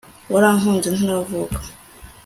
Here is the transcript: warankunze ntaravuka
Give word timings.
warankunze 0.31 0.87
ntaravuka 0.97 1.59